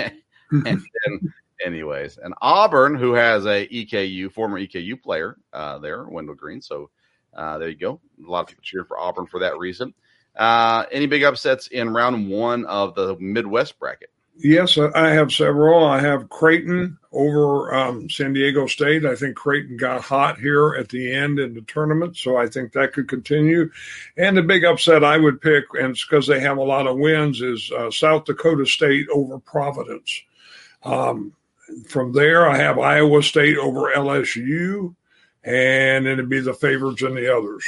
[0.50, 6.60] then, anyways, and Auburn, who has a EKU former EKU player uh, there, Wendell Green.
[6.60, 6.90] So
[7.34, 8.00] uh, there you go.
[8.26, 9.94] A lot of people cheer for Auburn for that reason.
[10.36, 14.11] Uh, any big upsets in round one of the Midwest bracket?
[14.34, 15.84] Yes, I have several.
[15.84, 19.04] I have Creighton over um, San Diego State.
[19.04, 22.72] I think Creighton got hot here at the end in the tournament, so I think
[22.72, 23.70] that could continue.
[24.16, 26.96] And the big upset I would pick, and it's because they have a lot of
[26.96, 30.22] wins, is uh, South Dakota State over Providence.
[30.82, 31.34] Um,
[31.86, 34.94] from there, I have Iowa State over LSU,
[35.44, 37.64] and then it'd be the favorites and the others.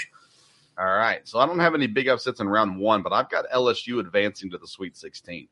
[0.79, 1.21] All right.
[1.29, 4.51] So I don't have any big upsets in round one, but I've got LSU advancing
[4.51, 5.47] to the Sweet 16.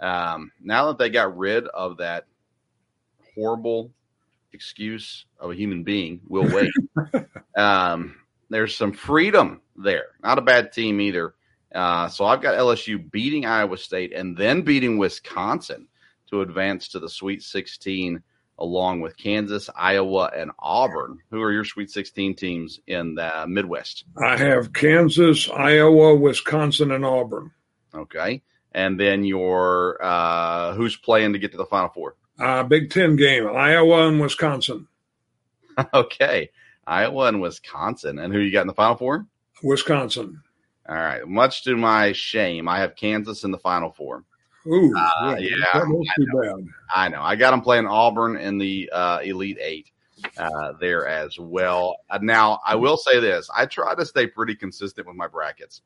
[0.00, 2.26] Um, now that they got rid of that
[3.34, 3.90] horrible
[4.52, 8.16] excuse of a human being, Will Wade, um,
[8.50, 10.06] there's some freedom there.
[10.22, 11.34] Not a bad team either.
[11.74, 15.88] Uh, so I've got LSU beating Iowa State and then beating Wisconsin
[16.30, 18.22] to advance to the Sweet 16
[18.58, 21.18] along with Kansas, Iowa, and Auburn.
[21.30, 24.04] Who are your Sweet 16 teams in the Midwest?
[24.22, 27.50] I have Kansas, Iowa, Wisconsin, and Auburn.
[27.94, 28.42] Okay.
[28.76, 32.14] And then your uh, who's playing to get to the Final Four?
[32.38, 34.86] Uh, Big Ten game, Iowa and Wisconsin.
[35.94, 36.50] okay.
[36.86, 38.18] Iowa and Wisconsin.
[38.18, 39.26] And who you got in the Final Four?
[39.62, 40.42] Wisconsin.
[40.86, 41.26] All right.
[41.26, 44.24] Much to my shame, I have Kansas in the Final Four.
[44.66, 46.66] Ooh, uh, yeah, yeah I know.
[46.94, 47.22] I know.
[47.22, 49.90] I got them playing Auburn in the uh, Elite Eight
[50.36, 51.96] uh, there as well.
[52.10, 55.82] Uh, now, I will say this: I try to stay pretty consistent with my brackets.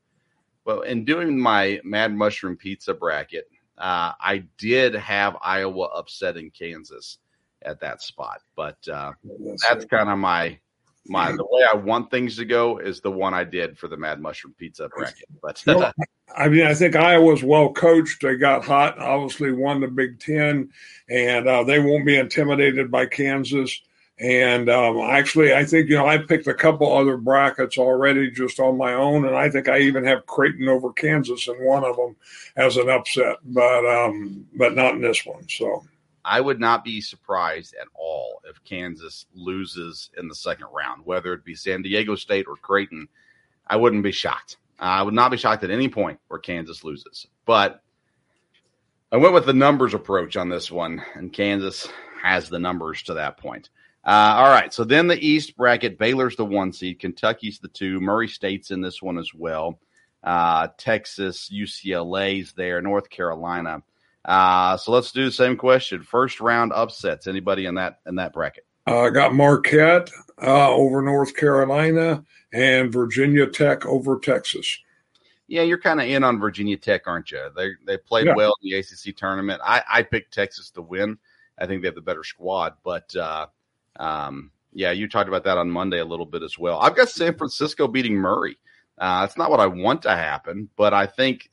[0.64, 7.18] But in doing my Mad Mushroom Pizza bracket, uh, I did have Iowa upsetting Kansas
[7.62, 8.40] at that spot.
[8.56, 9.12] But uh,
[9.68, 10.58] that's kind of my
[11.06, 13.96] my the way I want things to go is the one I did for the
[13.96, 15.28] Mad Mushroom Pizza bracket.
[15.42, 15.92] But Well,
[16.36, 18.22] I mean, I think Iowa's well coached.
[18.22, 20.70] They got hot, obviously won the Big Ten,
[21.08, 23.80] and uh, they won't be intimidated by Kansas.
[24.20, 28.60] And um, actually, I think, you know, I picked a couple other brackets already just
[28.60, 29.24] on my own.
[29.24, 32.16] And I think I even have Creighton over Kansas in one of them
[32.54, 35.48] as an upset, but um, but not in this one.
[35.48, 35.84] So
[36.22, 41.32] I would not be surprised at all if Kansas loses in the second round, whether
[41.32, 43.08] it be San Diego State or Creighton.
[43.66, 44.58] I wouldn't be shocked.
[44.78, 47.26] I would not be shocked at any point where Kansas loses.
[47.46, 47.82] But
[49.12, 51.88] I went with the numbers approach on this one, and Kansas
[52.22, 53.70] has the numbers to that point.
[54.04, 54.72] Uh, all right.
[54.72, 58.80] So then the East bracket Baylor's the one seed, Kentucky's the two, Murray State's in
[58.80, 59.78] this one as well.
[60.24, 63.82] Uh, Texas, UCLA's there, North Carolina.
[64.24, 66.02] Uh, so let's do the same question.
[66.02, 67.26] First round upsets.
[67.26, 68.66] Anybody in that in that bracket?
[68.86, 70.10] uh, I got Marquette
[70.42, 74.78] uh, over North Carolina and Virginia Tech over Texas.
[75.48, 77.48] Yeah, you're kind of in on Virginia Tech, aren't you?
[77.56, 78.34] They they played Yeah.
[78.34, 79.60] well in the ACC tournament.
[79.64, 81.18] I I picked Texas to win.
[81.58, 83.46] I think they have the better squad, but uh,
[84.00, 86.80] um, yeah, you talked about that on Monday a little bit as well.
[86.80, 88.56] I've got San Francisco beating Murray.
[88.98, 91.50] Uh, it's not what I want to happen, but I think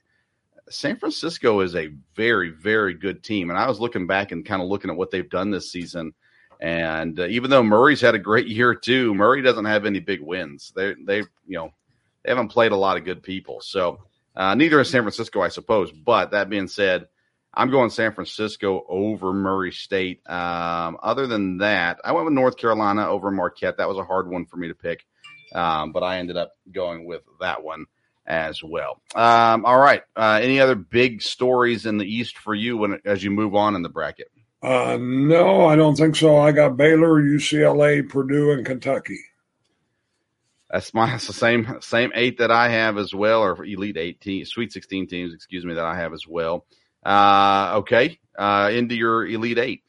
[0.69, 3.49] San Francisco is a very very good team.
[3.49, 6.13] And I was looking back and kind of looking at what they've done this season.
[6.59, 10.21] And uh, even though Murray's had a great year too, Murray doesn't have any big
[10.21, 10.73] wins.
[10.75, 11.71] They they you know
[12.23, 13.61] they haven't played a lot of good people.
[13.61, 13.99] So
[14.35, 15.91] uh, neither is San Francisco, I suppose.
[15.91, 17.07] But that being said,
[17.53, 20.21] I'm going San Francisco over Murray State.
[20.29, 23.77] Um, other than that, I went with North Carolina over Marquette.
[23.77, 25.05] That was a hard one for me to pick,
[25.55, 27.85] um, but I ended up going with that one
[28.27, 29.01] as well.
[29.15, 30.03] Um, all right.
[30.15, 33.75] Uh, any other big stories in the East for you when as you move on
[33.75, 34.29] in the bracket?
[34.61, 36.37] Uh, no, I don't think so.
[36.37, 39.19] I got Baylor, UCLA, Purdue, and Kentucky.
[40.69, 44.19] That's my that's the same same eight that I have as well, or Elite Eight
[44.19, 46.65] teams, Sweet Sixteen teams, excuse me, that I have as well.
[47.07, 49.83] Uh, okay, uh, into your Elite Eight.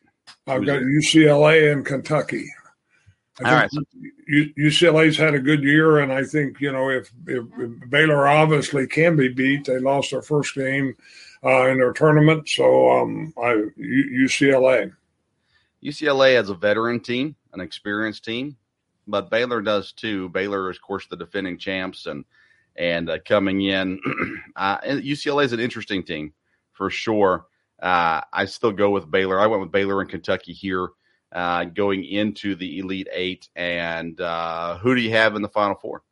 [0.46, 0.82] I've got?
[0.82, 2.46] UCLA and Kentucky.
[3.44, 3.70] I All right,
[4.56, 8.86] UCLA's had a good year, and I think you know if, if, if Baylor obviously
[8.86, 10.96] can be beat, they lost their first game
[11.44, 14.92] uh, in their tournament, so um, I UCLA.
[15.84, 18.56] UCLA has a veteran team, an experienced team,
[19.08, 20.28] but Baylor does too.
[20.28, 22.24] Baylor is, of course, the defending champs, and
[22.76, 24.00] and uh, coming in,
[24.56, 26.32] uh, UCLA is an interesting team
[26.78, 27.46] for sure.
[27.82, 29.38] Uh, I still go with Baylor.
[29.38, 30.88] I went with Baylor and Kentucky here,
[31.32, 33.48] uh, going into the Elite Eight.
[33.54, 36.02] And uh, who do you have in the Final Four?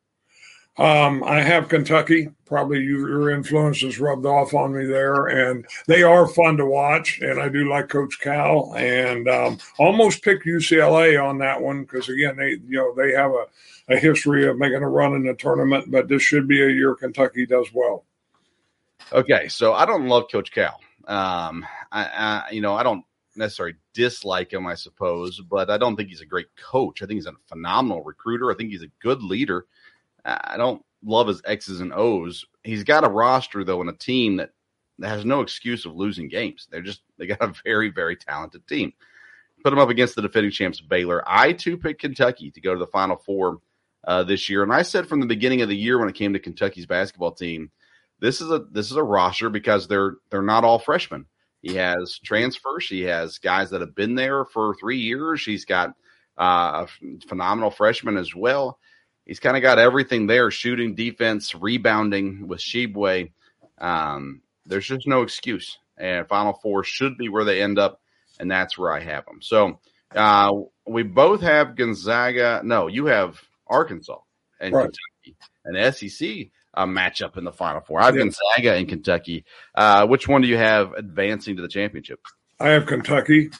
[0.78, 2.28] Um, I have Kentucky.
[2.44, 7.18] Probably your influence has rubbed off on me there, and they are fun to watch.
[7.22, 12.10] And I do like Coach Cal, and um, almost picked UCLA on that one because
[12.10, 13.46] again, they you know they have a,
[13.94, 16.94] a history of making a run in the tournament, but this should be a year
[16.94, 18.04] Kentucky does well.
[19.12, 20.80] Okay, so I don't love Coach Cal.
[21.06, 23.04] Um, I, I you know I don't
[23.36, 27.02] necessarily dislike him, I suppose, but I don't think he's a great coach.
[27.02, 28.50] I think he's a phenomenal recruiter.
[28.50, 29.66] I think he's a good leader.
[30.24, 32.44] I don't love his X's and O's.
[32.64, 34.50] He's got a roster though and a team that,
[34.98, 36.66] that has no excuse of losing games.
[36.70, 38.92] They're just they got a very very talented team.
[39.62, 41.22] Put them up against the defending champs Baylor.
[41.26, 43.58] I too picked Kentucky to go to the Final Four
[44.04, 46.32] uh, this year, and I said from the beginning of the year when it came
[46.32, 47.70] to Kentucky's basketball team,
[48.20, 51.26] this is a this is a roster because they're they're not all freshmen.
[51.62, 52.88] He has transfers.
[52.88, 55.44] He has guys that have been there for three years.
[55.44, 55.90] He's got
[56.38, 58.78] uh, a phenomenal freshman as well.
[59.24, 63.32] He's kind of got everything there: shooting, defense, rebounding with Tshiebwe.
[63.78, 68.00] Um, there's just no excuse, and Final Four should be where they end up,
[68.38, 69.42] and that's where I have them.
[69.42, 69.80] So
[70.14, 70.52] uh,
[70.86, 72.60] we both have Gonzaga.
[72.64, 74.18] No, you have Arkansas
[74.60, 74.90] and Right.
[75.24, 78.00] Kentucky, an SEC uh, matchup in the Final Four.
[78.00, 79.44] I have been Gonzaga and Kentucky.
[79.74, 82.20] Uh, which one do you have advancing to the championship?
[82.60, 83.50] I have Kentucky.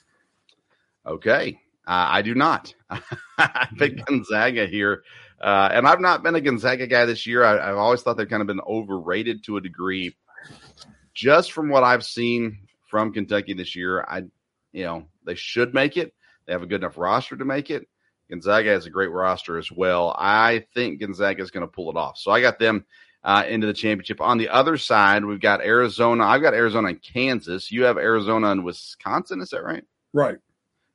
[1.07, 1.59] Okay.
[1.87, 2.75] Uh, I do not.
[3.39, 5.03] I picked Gonzaga here.
[5.41, 7.45] Uh, and I've not been a Gonzaga guy this year.
[7.45, 10.17] I, I've always thought they've kind of been overrated to a degree.
[11.15, 14.23] Just from what I've seen from Kentucky this year, I,
[14.73, 16.13] you know, they should make it.
[16.47, 17.87] They have a good enough roster to make it.
[18.29, 20.15] Gonzaga has a great roster as well.
[20.19, 22.19] I think Gonzaga is going to pull it off.
[22.19, 22.85] So I got them
[23.27, 24.21] uh, into the championship.
[24.23, 26.25] On the other side, we've got Arizona.
[26.25, 27.71] I've got Arizona and Kansas.
[27.71, 29.41] You have Arizona and Wisconsin.
[29.43, 29.85] Is that right?
[30.15, 30.37] Right.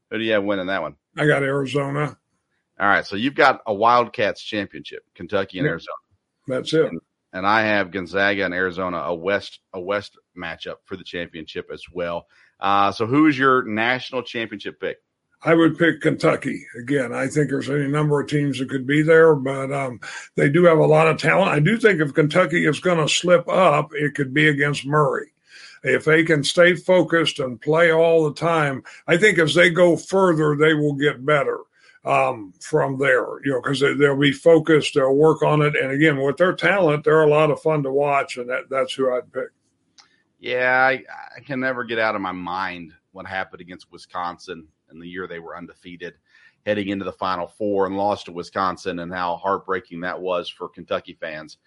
[0.10, 0.96] Who do you have winning that one?
[1.18, 2.18] I got Arizona.
[2.80, 5.72] All right, so you've got a Wildcats championship, Kentucky and Yeah.
[5.74, 5.96] Arizona,
[6.48, 6.92] That's it.
[7.34, 11.84] and I have Gonzaga and Arizona, a West a West matchup for the championship as
[11.94, 12.26] well.
[12.60, 14.98] Uh, so who is your national championship pick?
[15.44, 17.14] I would pick Kentucky again.
[17.14, 20.00] I think there's any number of teams that could be there, but um,
[20.36, 21.50] they do have a lot of talent.
[21.50, 25.34] I do think if Kentucky is going to slip up, it could be against Murray.
[25.84, 29.98] If they can stay focused and play all the time, I think as they go
[29.98, 31.62] further, they will get better
[32.06, 33.26] um, from there.
[33.44, 36.54] You know, because they, they'll be focused, they'll work on it, and again, with their
[36.54, 39.50] talent, they're a lot of fun to watch, and that, that's who I'd pick.
[40.40, 41.04] Yeah, I,
[41.36, 45.28] I can never get out of my mind what happened against Wisconsin in the year
[45.28, 46.14] they were undefeated,
[46.66, 50.70] heading into the Final Four and lost to Wisconsin, and how heartbreaking that was for
[50.70, 51.58] Kentucky fans.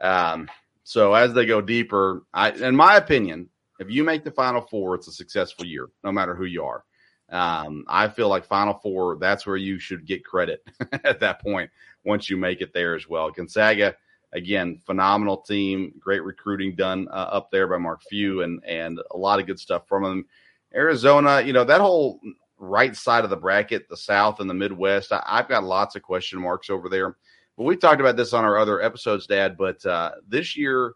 [0.00, 0.48] Um,
[0.84, 4.94] so as they go deeper, I, in my opinion, if you make the Final Four,
[4.94, 6.84] it's a successful year, no matter who you are.
[7.28, 10.64] Um, I feel like Final Four, that's where you should get credit
[11.04, 11.70] at that point
[12.04, 13.30] once you make it there as well.
[13.30, 13.96] Gonzaga,
[14.32, 19.16] again, phenomenal team, great recruiting done uh, up there by Mark Few, and and a
[19.16, 20.26] lot of good stuff from them.
[20.74, 22.20] Arizona, you know that whole
[22.58, 25.12] right side of the bracket, the South and the Midwest.
[25.12, 27.16] I, I've got lots of question marks over there.
[27.56, 29.56] But we talked about this on our other episodes, Dad.
[29.56, 30.92] But uh, this year,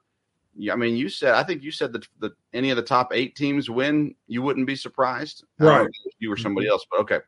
[0.71, 3.37] I mean, you said I think you said that, that any of the top eight
[3.37, 5.45] teams win, you wouldn't be surprised.
[5.59, 5.91] I don't know Right.
[6.19, 7.19] you or somebody else, but okay.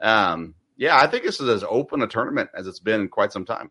[0.00, 3.32] Um, yeah, I think this is as open a tournament as it's been in quite
[3.32, 3.70] some time.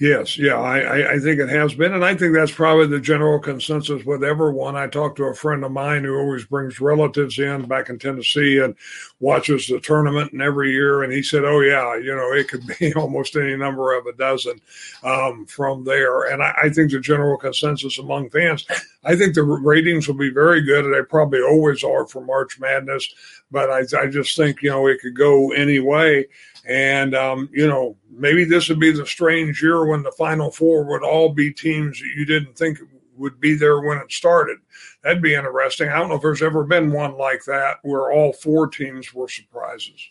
[0.00, 3.38] Yes, yeah, I, I, think it has been, and I think that's probably the general
[3.38, 4.74] consensus with everyone.
[4.74, 8.60] I talked to a friend of mine who always brings relatives in back in Tennessee
[8.60, 8.74] and
[9.18, 12.66] watches the tournament and every year, and he said, "Oh yeah, you know, it could
[12.78, 14.58] be almost any number of a dozen
[15.02, 18.66] um, from there." And I, I think the general consensus among fans,
[19.04, 22.58] I think the ratings will be very good, and they probably always are for March
[22.58, 23.06] Madness.
[23.50, 26.24] But I, I just think you know it could go any way.
[26.66, 30.84] And, um, you know, maybe this would be the strange year when the Final Four
[30.84, 32.78] would all be teams that you didn't think
[33.16, 34.58] would be there when it started.
[35.02, 35.88] That'd be interesting.
[35.88, 39.28] I don't know if there's ever been one like that where all four teams were
[39.28, 40.08] surprises.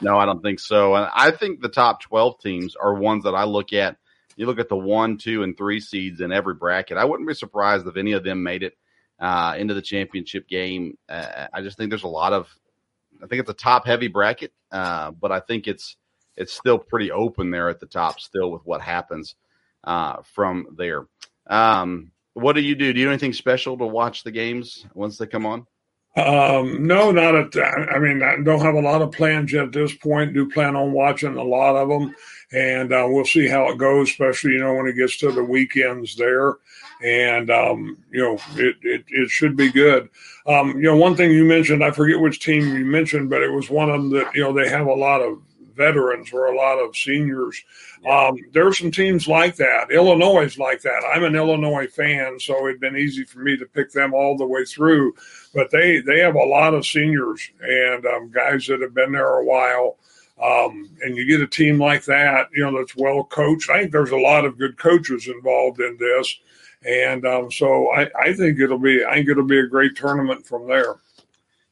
[0.00, 0.94] No, I don't think so.
[0.94, 3.96] And I think the top 12 teams are ones that I look at.
[4.36, 6.96] You look at the one, two, and three seeds in every bracket.
[6.96, 8.74] I wouldn't be surprised if any of them made it
[9.18, 10.96] uh, into the championship game.
[11.08, 12.48] Uh, I just think there's a lot of,
[13.22, 15.96] I think it's a top heavy bracket, uh, but I think it's
[16.36, 19.34] it's still pretty open there at the top, still with what happens
[19.84, 21.06] uh, from there.
[21.46, 22.92] Um, what do you do?
[22.92, 25.66] Do you do anything special to watch the games once they come on?
[26.16, 27.56] Um, no, not at.
[27.92, 30.34] I mean, I don't have a lot of plans yet at this point.
[30.34, 32.14] Do plan on watching a lot of them,
[32.52, 35.44] and uh, we'll see how it goes, especially, you know, when it gets to the
[35.44, 36.54] weekends there.
[37.02, 40.10] And, um, you know, it, it, it should be good.
[40.46, 43.50] Um, you know, one thing you mentioned, I forget which team you mentioned, but it
[43.50, 45.40] was one of them that, you know, they have a lot of
[45.74, 47.62] veterans or a lot of seniors.
[48.08, 49.90] Um, there are some teams like that.
[49.90, 51.02] Illinois is like that.
[51.10, 54.46] I'm an Illinois fan, so it'd been easy for me to pick them all the
[54.46, 55.14] way through.
[55.54, 59.38] But they they have a lot of seniors and um, guys that have been there
[59.38, 59.96] a while.
[60.42, 63.68] Um, and you get a team like that, you know, that's well coached.
[63.68, 66.34] I think there's a lot of good coaches involved in this,
[66.84, 70.46] and um, so I, I think it'll be I think it'll be a great tournament
[70.46, 70.96] from there.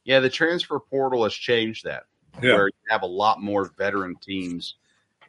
[0.03, 2.03] Yeah, the transfer portal has changed that.
[2.41, 2.53] Yeah.
[2.53, 4.75] Where you have a lot more veteran teams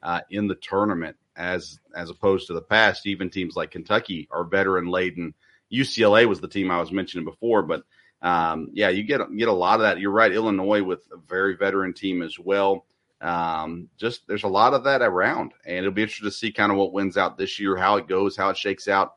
[0.03, 1.17] uh, in the tournament.
[1.37, 3.07] as as opposed to the past.
[3.07, 5.35] Even teams like Kentucky are veteran laden.
[5.73, 7.85] UCLA was the team I was mentioning before, but
[8.23, 9.99] um, yeah, you get get a lot of that.
[9.99, 10.33] You're right.
[10.33, 12.87] Illinois with a very veteran team as well.
[13.21, 16.71] Um, just there's a lot of that around, and it'll be interesting to see kind
[16.73, 19.15] of what wins out this year, how it goes, how it shakes out.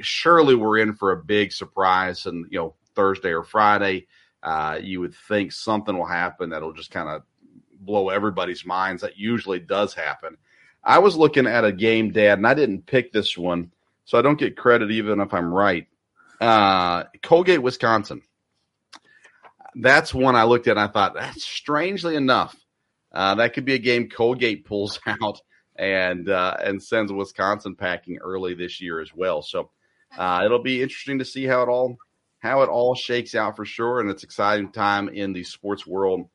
[0.00, 4.06] Surely we're in for a big surprise, and you know Thursday or Friday,
[4.42, 7.22] uh, you would think something will happen that'll just kind of
[7.80, 9.02] blow everybody's minds.
[9.02, 10.36] That usually does happen.
[10.84, 13.72] I was looking at a game, Dad, and I didn't pick this one,
[14.04, 15.86] so I don't get credit even if I'm right.
[16.40, 18.22] Uh, Colgate, Wisconsin
[19.74, 22.56] that's one I looked at and I thought, that's strangely enough,
[23.12, 25.40] uh, that could be a game Colgate pulls out
[25.76, 29.42] and uh, and sends Wisconsin packing early this year as well.
[29.42, 29.70] So
[30.16, 31.96] uh, it'll be interesting to see how it all
[32.40, 34.00] how it all shakes out for sure.
[34.00, 36.28] And it's exciting time in the sports world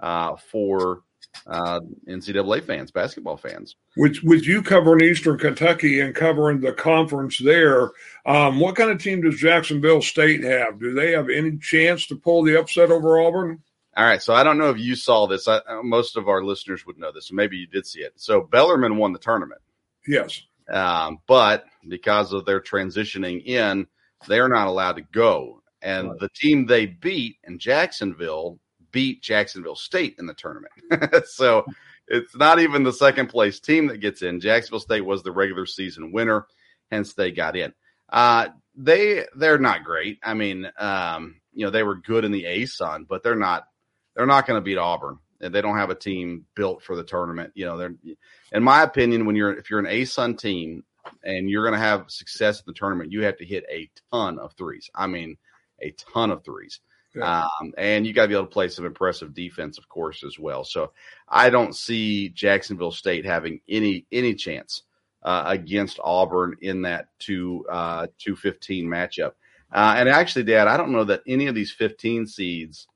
[0.00, 1.02] uh, for
[1.46, 3.76] uh, NCAA fans, basketball fans.
[3.96, 7.90] Which, with you covering Eastern Kentucky and covering the conference there,
[8.26, 10.80] um, what kind of team does Jacksonville State have?
[10.80, 13.62] Do they have any chance to pull the upset over Auburn?
[13.96, 15.48] All right, so I don't know if you saw this.
[15.48, 18.12] I, uh, most of our listeners would know this, so maybe you did see it.
[18.16, 19.60] So Bellarmine won the tournament.
[20.06, 23.86] Yes, um, but because of their transitioning in,
[24.28, 25.62] they're not allowed to go.
[25.82, 26.18] And right.
[26.20, 28.58] the team they beat in Jacksonville
[28.92, 30.72] beat Jacksonville State in the tournament.
[31.26, 31.64] so
[32.08, 34.40] it's not even the second place team that gets in.
[34.40, 36.46] Jacksonville State was the regular season winner,
[36.90, 37.72] hence they got in.
[38.08, 40.18] Uh, they they're not great.
[40.22, 43.64] I mean, um, you know, they were good in the ASUN, but they're not
[44.14, 45.18] they're not going to beat Auburn.
[45.40, 47.52] They don't have a team built for the tournament.
[47.54, 47.94] You know, they're
[48.52, 50.84] in my opinion, when you're if you're an ASUN team
[51.24, 54.38] and you're going to have success in the tournament, you have to hit a ton
[54.38, 54.90] of threes.
[54.94, 55.38] I mean,
[55.80, 56.80] a ton of threes.
[57.14, 57.44] Yeah.
[57.60, 60.38] Um, and you got to be able to play some impressive defense, of course, as
[60.38, 60.62] well.
[60.62, 60.92] So
[61.28, 64.82] I don't see Jacksonville State having any any chance
[65.22, 69.32] uh, against Auburn in that two uh, two fifteen matchup.
[69.72, 72.86] Uh, and actually, Dad, I don't know that any of these fifteen seeds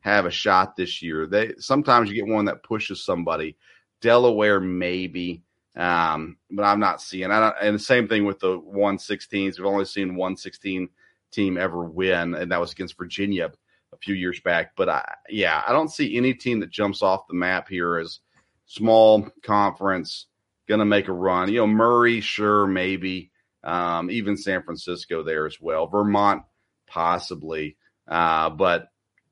[0.00, 1.26] have a shot this year.
[1.26, 3.56] They sometimes you get one that pushes somebody.
[4.00, 5.42] Delaware maybe,
[5.76, 7.30] um, but I'm not seeing.
[7.30, 9.58] I don't, and the same thing with the one sixteens.
[9.58, 10.88] We've only seen one sixteen
[11.30, 13.52] team ever win, and that was against Virginia
[13.92, 14.72] a few years back.
[14.76, 18.20] But I, yeah, I don't see any team that jumps off the map here as
[18.66, 20.26] small conference
[20.66, 21.50] going to make a run.
[21.50, 23.32] You know, Murray, sure, maybe.
[23.62, 25.88] Um, even San Francisco there as well.
[25.88, 26.44] Vermont,
[26.86, 27.76] possibly.
[28.08, 28.89] Uh, but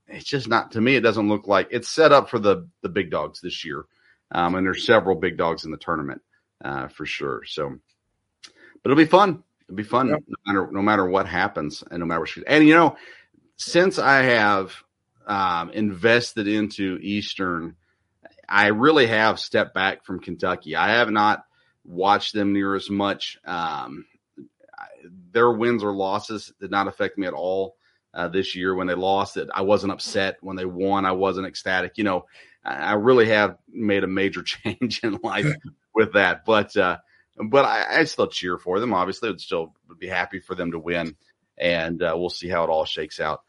[0.09, 0.97] it's just not to me.
[0.97, 3.85] It doesn't look like it's set up for the the big dogs this year.
[4.31, 6.21] Um, and there's several big dogs in the tournament
[6.63, 7.43] uh, for sure.
[7.47, 7.79] So,
[8.83, 9.43] but it'll be fun.
[9.67, 10.23] It'll be fun yep.
[10.27, 12.31] no matter no matter what happens and no matter what.
[12.47, 12.97] And you know,
[13.57, 14.75] since I have
[15.27, 17.77] um, invested into Eastern,
[18.49, 20.77] I really have stepped back from Kentucky.
[20.77, 21.45] I have not
[21.85, 23.39] watched them near as much.
[23.45, 24.07] Um,
[25.33, 27.77] their wins or losses did not affect me at all
[28.15, 28.75] uh, this year.
[28.75, 30.39] When they lost, it I wasn't upset.
[30.41, 31.99] When they won, I wasn't ecstatic.
[31.99, 32.27] You know,
[32.65, 35.47] I really have made a major change in life
[35.95, 36.45] with that.
[36.45, 36.99] But uh,
[37.43, 38.95] but I, I, still cheer for them.
[38.95, 41.17] Obviously, would still be happy for them to win,
[41.57, 43.43] and uh, we'll see how it all shakes out.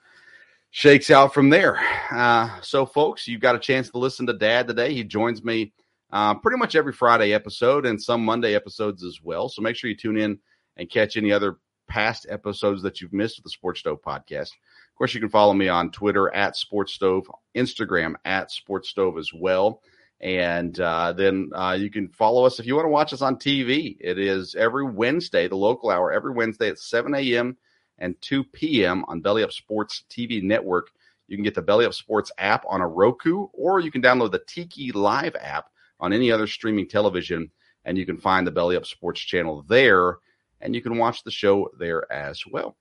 [0.72, 1.80] Shakes out from there.
[2.12, 4.94] Uh, so, folks, you've got a chance to listen to Dad today.
[4.94, 5.74] He joins me
[6.12, 9.50] uh, pretty much every Friday episode and some Monday episodes as well.
[9.50, 10.40] So make sure you tune in
[10.78, 11.58] and catch any other
[11.90, 14.52] past episodes that you've missed of the Sports Stove podcast.
[14.52, 19.18] Of course, you can follow me on Twitter at Sports Stove, Instagram at Sports Stove
[19.18, 19.82] as well.
[20.22, 23.38] And uh, then uh, you can follow us if you want to watch us on
[23.38, 23.96] TV.
[24.00, 27.58] It is every Wednesday, the local hour, every Wednesday at 7 a.m.
[28.00, 29.06] and 2 p.m.
[29.08, 30.92] on Belly Up Sports TV network.
[31.28, 34.32] You can get the Belly Up Sports app on a Roku, or you can download
[34.32, 35.70] the Tiki Live app
[36.00, 37.50] on any other streaming television,
[37.86, 40.18] and you can find the Belly Up Sports channel there,
[40.62, 42.76] and you can watch the show there as well.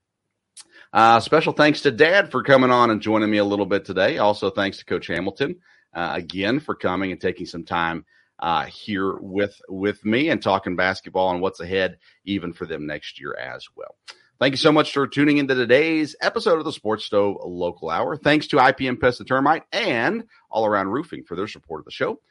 [0.91, 4.17] Uh, special thanks to Dad for coming on and joining me a little bit today.
[4.17, 5.55] Also, thanks to Coach Hamilton
[5.93, 8.05] uh, again for coming and taking some time
[8.39, 13.19] uh, here with with me and talking basketball and what's ahead, even for them next
[13.19, 13.95] year as well.
[14.39, 18.15] Thank you so much for tuning into today's episode of the Sports Stove Local Hour.
[18.15, 21.91] Thanks to IPM Pest and Termite and All Around Roofing for their support of the
[21.91, 22.21] show.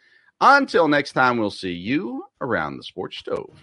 [0.40, 3.62] Until next time, we'll see you around the Sports Stove.